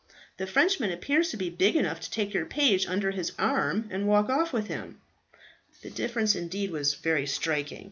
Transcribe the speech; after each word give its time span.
The 0.37 0.47
Frenchman 0.47 0.89
appears 0.91 1.29
to 1.29 1.37
be 1.37 1.51
big 1.51 1.75
enough 1.75 1.99
to 1.99 2.09
take 2.09 2.33
your 2.33 2.47
page 2.47 2.87
under 2.87 3.11
his 3.11 3.33
arm 3.37 3.87
and 3.91 4.07
walk 4.07 4.29
off 4.29 4.51
with 4.51 4.65
him." 4.65 4.99
The 5.83 5.91
difference 5.91 6.33
was 6.33 6.41
indeed 6.41 6.71
very 7.03 7.27
striking. 7.27 7.79